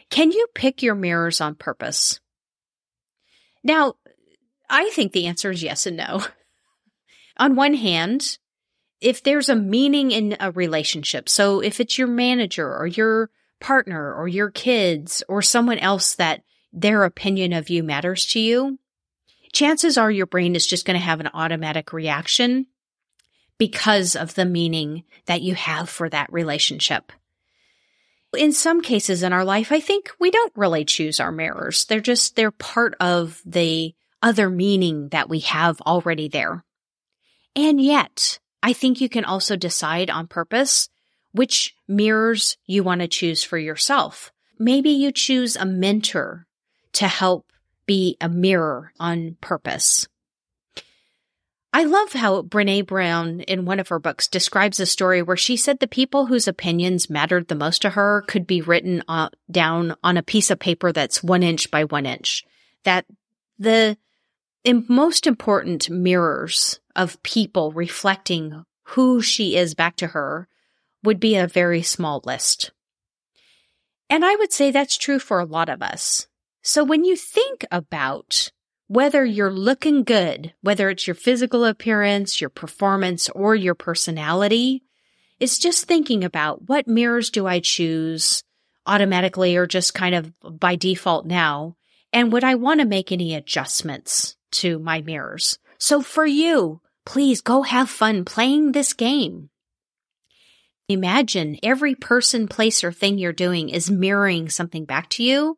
Can 0.09 0.31
you 0.31 0.47
pick 0.55 0.85
your 0.85 0.95
mirrors 0.95 1.41
on 1.41 1.57
purpose? 1.57 2.21
Now, 3.65 3.95
I 4.71 4.91
think 4.91 5.13
the 5.13 5.27
answer 5.27 5.51
is 5.51 5.65
yes 5.65 5.85
and 5.85 5.97
no. 5.97 6.25
On 7.39 7.57
one 7.57 7.75
hand, 7.75 8.39
if 9.01 9.25
there's 9.25 9.49
a 9.49 9.57
meaning 9.57 10.13
in 10.13 10.37
a 10.39 10.53
relationship, 10.53 11.29
so 11.29 11.59
if 11.59 11.81
it's 11.81 11.99
your 11.99 12.07
manager 12.07 12.73
or 12.73 12.87
your 12.87 13.31
partner 13.61 14.15
or 14.15 14.29
your 14.29 14.53
kids 14.53 15.25
or 15.29 15.43
someone 15.43 15.79
else 15.79 16.15
that 16.15 16.43
their 16.73 17.03
opinion 17.03 17.53
of 17.53 17.69
you 17.69 17.83
matters 17.83 18.27
to 18.27 18.39
you, 18.39 18.79
chances 19.57 19.97
are 19.97 20.11
your 20.11 20.27
brain 20.27 20.55
is 20.55 20.67
just 20.67 20.85
going 20.85 20.99
to 20.99 21.05
have 21.05 21.19
an 21.19 21.31
automatic 21.33 21.95
reaction 21.95 22.67
because 23.57 24.15
of 24.15 24.35
the 24.35 24.45
meaning 24.45 25.03
that 25.25 25.41
you 25.41 25.55
have 25.55 25.89
for 25.89 26.11
that 26.11 26.31
relationship. 26.31 27.11
In 28.37 28.53
some 28.53 28.83
cases 28.83 29.23
in 29.23 29.33
our 29.33 29.47
life, 29.47 29.73
I 29.73 29.81
think 29.81 30.11
we 30.21 30.31
don't 30.31 30.53
really 30.57 30.85
choose 30.85 31.21
our 31.21 31.33
mirrors. 31.33 31.87
They're 31.87 32.01
just, 32.01 32.37
they're 32.37 32.51
part 32.51 32.97
of 33.01 33.41
the 33.47 33.95
other 34.21 34.51
meaning 34.51 35.09
that 35.09 35.31
we 35.31 35.41
have 35.41 35.81
already 35.81 36.29
there. 36.29 36.63
And 37.55 37.81
yet, 37.81 38.39
I 38.63 38.75
think 38.75 39.01
you 39.01 39.09
can 39.09 39.25
also 39.25 39.57
decide 39.57 40.11
on 40.11 40.27
purpose 40.27 40.91
which 41.33 41.75
mirrors 41.89 42.59
you 42.67 42.83
want 42.83 43.01
to 43.01 43.09
choose 43.09 43.43
for 43.43 43.57
yourself. 43.57 44.33
Maybe 44.59 44.91
you 44.91 45.13
choose 45.13 45.57
a 45.57 45.65
mentor 45.65 46.47
to 46.95 47.09
help 47.09 47.53
be 47.87 48.17
a 48.21 48.29
mirror 48.29 48.93
on 48.99 49.37
purpose. 49.41 50.09
I 51.73 51.85
love 51.85 52.13
how 52.13 52.41
Brene 52.43 52.87
Brown 52.87 53.41
in 53.41 53.67
one 53.67 53.81
of 53.81 53.89
her 53.89 53.99
books 53.99 54.29
describes 54.29 54.81
a 54.81 54.87
story 54.87 55.21
where 55.21 55.37
she 55.37 55.59
said 55.59 55.79
the 55.79 55.87
people 55.87 56.25
whose 56.27 56.49
opinions 56.49 57.11
mattered 57.11 57.49
the 57.49 57.55
most 57.55 57.83
to 57.83 57.91
her 57.91 58.25
could 58.27 58.47
be 58.47 58.63
written 58.63 59.03
uh, 59.09 59.29
down 59.51 59.95
on 60.03 60.17
a 60.17 60.23
piece 60.23 60.51
of 60.51 60.59
paper 60.59 60.91
that's 60.91 61.23
one 61.23 61.43
inch 61.43 61.71
by 61.71 61.85
one 61.85 62.07
inch. 62.07 62.45
That 62.85 63.05
the 63.59 63.99
most 64.67 65.27
important 65.27 65.91
mirrors 65.91 66.81
of 66.95 67.23
people 67.23 67.73
reflecting 67.73 68.65
who 68.85 69.21
she 69.21 69.57
is 69.57 69.75
back 69.75 69.97
to 69.97 70.09
her 70.09 70.49
would 71.03 71.21
be 71.21 71.37
a 71.37 71.47
very 71.47 71.83
small 71.83 72.23
list. 72.25 72.71
And 74.09 74.25
I 74.25 74.35
would 74.37 74.53
say 74.53 74.71
that's 74.71 74.97
true 74.97 75.19
for 75.19 75.41
a 75.41 75.45
lot 75.45 75.69
of 75.69 75.83
us. 75.83 76.27
So 76.67 76.83
when 76.83 77.05
you 77.05 77.15
think 77.17 77.65
about 77.71 78.51
whether 78.89 79.25
you're 79.25 79.53
looking 79.53 80.03
good, 80.05 80.53
whether 80.61 80.91
it's 80.91 81.07
your 81.07 81.15
physical 81.15 81.65
appearance, 81.65 82.41
your 82.41 82.51
performance, 82.51 83.29
or 83.31 83.55
your 83.55 83.75
personality, 83.75 84.83
it's 85.39 85.59
just 85.59 85.85
thinking 85.85 86.25
about 86.25 86.69
what 86.69 86.89
mirrors 86.89 87.31
do 87.31 87.47
I 87.47 87.61
choose 87.61 88.43
automatically 88.87 89.57
or 89.57 89.67
just 89.67 89.95
kind 89.95 90.15
of 90.15 90.33
by 90.43 90.77
default 90.77 91.25
now? 91.25 91.77
And 92.13 92.33
would 92.33 92.45
I 92.45 92.57
want 92.57 92.81
to 92.81 92.87
make 92.87 93.13
any 93.13 93.35
adjustments 93.35 94.37
to 94.53 94.79
my 94.79 95.03
mirrors? 95.03 95.59
So 95.79 96.03
for 96.03 96.27
you, 96.27 96.81
Please 97.07 97.41
go 97.41 97.63
have 97.63 97.89
fun 97.89 98.25
playing 98.25 98.73
this 98.73 98.93
game. 98.93 99.49
Imagine 100.89 101.57
every 101.63 101.95
person, 101.95 102.49
place, 102.49 102.85
or 102.85 102.93
thing 102.93 103.17
you're 103.17 103.33
doing 103.33 103.71
is 103.71 103.91
mirroring 103.91 104.51
something 104.51 104.85
back 104.85 105.09
to 105.11 105.23
you 105.23 105.57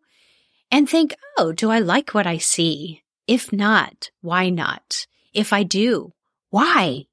and 0.71 0.89
think, 0.89 1.15
oh, 1.37 1.53
do 1.53 1.71
I 1.71 1.79
like 1.79 2.15
what 2.15 2.27
I 2.27 2.39
see? 2.39 3.03
If 3.27 3.53
not, 3.53 4.11
why 4.21 4.51
not? 4.51 5.07
If 5.33 5.53
I 5.53 5.63
do, 5.63 6.13
why? 6.51 7.07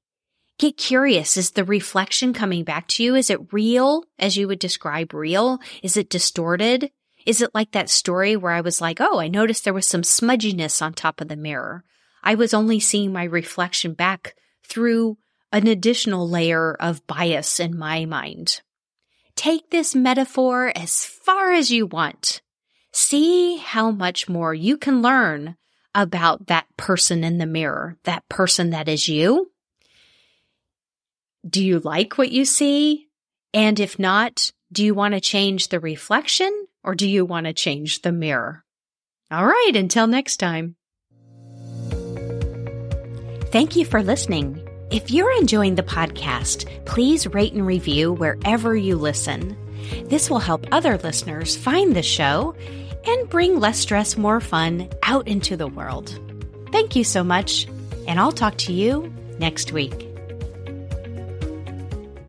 Get 0.58 0.78
curious. 0.78 1.36
Is 1.36 1.50
the 1.50 1.64
reflection 1.64 2.32
coming 2.32 2.64
back 2.64 2.88
to 2.88 3.02
you? 3.02 3.14
Is 3.14 3.28
it 3.28 3.52
real 3.52 4.04
as 4.18 4.36
you 4.36 4.48
would 4.48 4.58
describe 4.58 5.12
real? 5.12 5.58
Is 5.82 5.96
it 5.96 6.08
distorted? 6.08 6.90
Is 7.26 7.42
it 7.42 7.54
like 7.54 7.72
that 7.72 7.90
story 7.90 8.36
where 8.36 8.52
I 8.52 8.62
was 8.62 8.80
like, 8.80 9.00
oh, 9.00 9.18
I 9.18 9.28
noticed 9.28 9.64
there 9.64 9.74
was 9.74 9.86
some 9.86 10.02
smudginess 10.02 10.80
on 10.80 10.94
top 10.94 11.20
of 11.20 11.28
the 11.28 11.36
mirror? 11.36 11.84
I 12.22 12.36
was 12.36 12.54
only 12.54 12.80
seeing 12.80 13.12
my 13.12 13.24
reflection 13.24 13.92
back 13.92 14.34
through 14.64 15.18
an 15.52 15.66
additional 15.66 16.28
layer 16.28 16.74
of 16.74 17.06
bias 17.06 17.60
in 17.60 17.76
my 17.76 18.04
mind. 18.04 18.62
Take 19.34 19.70
this 19.70 19.94
metaphor 19.94 20.72
as 20.74 21.04
far 21.04 21.52
as 21.52 21.70
you 21.70 21.86
want. 21.86 22.40
See 22.98 23.58
how 23.58 23.90
much 23.90 24.26
more 24.26 24.54
you 24.54 24.78
can 24.78 25.02
learn 25.02 25.58
about 25.94 26.46
that 26.46 26.64
person 26.78 27.24
in 27.24 27.36
the 27.36 27.44
mirror, 27.44 27.98
that 28.04 28.26
person 28.30 28.70
that 28.70 28.88
is 28.88 29.06
you. 29.06 29.50
Do 31.46 31.62
you 31.62 31.78
like 31.78 32.16
what 32.16 32.32
you 32.32 32.46
see? 32.46 33.08
And 33.52 33.78
if 33.78 33.98
not, 33.98 34.50
do 34.72 34.82
you 34.82 34.94
want 34.94 35.12
to 35.12 35.20
change 35.20 35.68
the 35.68 35.78
reflection 35.78 36.50
or 36.82 36.94
do 36.94 37.06
you 37.06 37.26
want 37.26 37.44
to 37.44 37.52
change 37.52 38.00
the 38.00 38.12
mirror? 38.12 38.64
All 39.30 39.44
right, 39.44 39.72
until 39.74 40.06
next 40.06 40.38
time. 40.38 40.76
Thank 43.52 43.76
you 43.76 43.84
for 43.84 44.02
listening. 44.02 44.66
If 44.90 45.10
you're 45.10 45.36
enjoying 45.36 45.74
the 45.74 45.82
podcast, 45.82 46.86
please 46.86 47.26
rate 47.26 47.52
and 47.52 47.66
review 47.66 48.14
wherever 48.14 48.74
you 48.74 48.96
listen. 48.96 49.54
This 50.06 50.30
will 50.30 50.38
help 50.38 50.66
other 50.72 50.96
listeners 50.98 51.56
find 51.56 51.94
the 51.94 52.02
show 52.02 52.56
and 53.06 53.28
bring 53.28 53.60
less 53.60 53.78
stress, 53.78 54.16
more 54.16 54.40
fun 54.40 54.88
out 55.02 55.28
into 55.28 55.56
the 55.56 55.66
world. 55.66 56.18
Thank 56.72 56.96
you 56.96 57.04
so 57.04 57.22
much, 57.24 57.66
and 58.06 58.18
I'll 58.20 58.32
talk 58.32 58.56
to 58.58 58.72
you 58.72 59.12
next 59.38 59.72
week. 59.72 60.05